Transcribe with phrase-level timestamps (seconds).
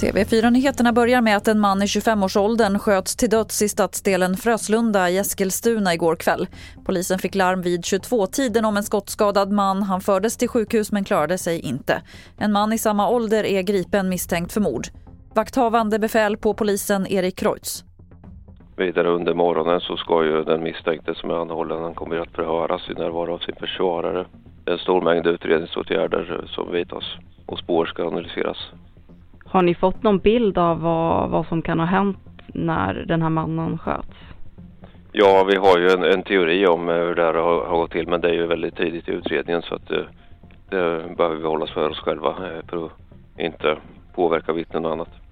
[0.00, 5.18] TV4-nyheterna börjar med att en man i 25-årsåldern sköts till döds i stadsdelen Fröslunda i
[5.18, 6.46] Eskilstuna igår kväll.
[6.84, 9.82] Polisen fick larm vid 22-tiden om en skottskadad man.
[9.82, 12.02] Han fördes till sjukhus men klarade sig inte.
[12.38, 14.86] En man i samma ålder är gripen misstänkt för mord.
[15.34, 17.84] Vakthavande befäl på polisen Erik Kreutz.
[18.76, 22.90] Vidare under morgonen så ska ju den misstänkte som är anhållen han kommer att förhöras
[22.90, 24.26] i närvaro av sin försvarare.
[24.70, 27.04] En stor mängd utredningsåtgärder som vidtas
[27.46, 28.70] och spår ska analyseras.
[29.44, 33.30] Har ni fått någon bild av vad, vad som kan ha hänt när den här
[33.30, 34.16] mannen sköts?
[35.12, 38.08] Ja, vi har ju en, en teori om hur det här har, har, gått till
[38.08, 40.06] men det är ju väldigt tidigt i utredningen så att det,
[40.70, 42.92] det behöver vi hålla för oss själva eh, för att
[43.38, 43.76] inte
[44.14, 45.27] påverka vittnen och annat.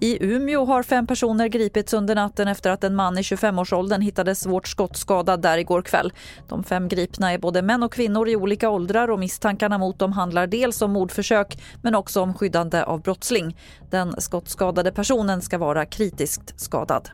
[0.00, 4.40] I Umeå har fem personer gripits under natten efter att en man i 25-årsåldern hittades
[4.40, 6.12] svårt skottskadad där igår kväll.
[6.48, 10.12] De fem gripna är både män och kvinnor i olika åldrar och misstankarna mot dem
[10.12, 13.56] handlar dels om mordförsök men också om skyddande av brottsling.
[13.90, 17.10] Den skottskadade personen ska vara kritiskt skadad.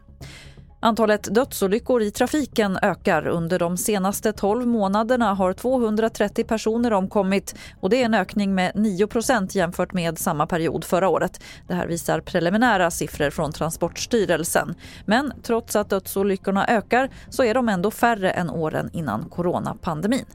[0.85, 3.27] Antalet dödsolyckor i trafiken ökar.
[3.27, 8.73] Under de senaste 12 månaderna har 230 personer omkommit och det är en ökning med
[8.73, 11.41] 9% jämfört med samma period förra året.
[11.69, 14.75] Det här visar preliminära siffror från Transportstyrelsen.
[15.07, 20.27] Men trots att dödsolyckorna ökar så är de ändå färre än åren innan coronapandemin.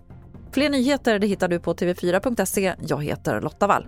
[0.51, 2.75] Fler nyheter det hittar du på tv4.se.
[2.87, 3.87] Jag heter Lotta Wall.